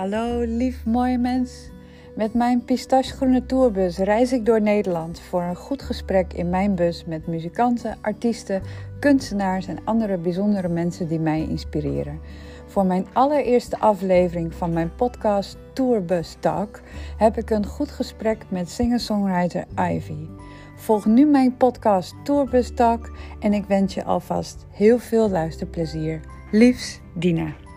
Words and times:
Hallo 0.00 0.40
lief 0.40 0.84
mooie 0.84 1.18
mens. 1.18 1.70
Met 2.16 2.34
mijn 2.34 2.64
pistachegroene 2.64 3.46
tourbus 3.46 3.98
reis 3.98 4.32
ik 4.32 4.46
door 4.46 4.60
Nederland 4.60 5.20
voor 5.20 5.42
een 5.42 5.56
goed 5.56 5.82
gesprek 5.82 6.32
in 6.32 6.50
mijn 6.50 6.74
bus 6.74 7.04
met 7.04 7.26
muzikanten, 7.26 7.96
artiesten, 8.00 8.62
kunstenaars 9.00 9.66
en 9.66 9.78
andere 9.84 10.18
bijzondere 10.18 10.68
mensen 10.68 11.08
die 11.08 11.18
mij 11.18 11.40
inspireren. 11.48 12.20
Voor 12.66 12.86
mijn 12.86 13.06
allereerste 13.12 13.78
aflevering 13.78 14.54
van 14.54 14.72
mijn 14.72 14.94
podcast 14.94 15.56
Tourbus 15.72 16.36
Talk 16.38 16.80
heb 17.16 17.36
ik 17.36 17.50
een 17.50 17.66
goed 17.66 17.90
gesprek 17.90 18.44
met 18.48 18.70
singer-songwriter 18.70 19.64
Ivy. 19.90 20.26
Volg 20.76 21.06
nu 21.06 21.26
mijn 21.26 21.56
podcast 21.56 22.14
Tourbus 22.24 22.74
Talk 22.74 23.10
en 23.40 23.52
ik 23.52 23.64
wens 23.64 23.94
je 23.94 24.04
alvast 24.04 24.66
heel 24.70 24.98
veel 24.98 25.30
luisterplezier. 25.30 26.20
Liefs, 26.50 27.00
Dina. 27.14 27.69